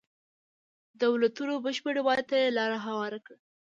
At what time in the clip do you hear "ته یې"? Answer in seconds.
2.29-2.49